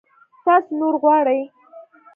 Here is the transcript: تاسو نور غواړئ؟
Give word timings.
تاسو 0.43 0.69
نور 0.79 0.93
غواړئ؟ 1.01 1.41